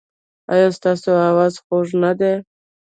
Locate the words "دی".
2.19-2.33